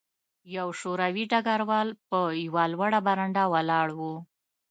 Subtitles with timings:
[0.55, 3.99] یو شوروي ډګروال په یوه لوړه برنډه ولاړ و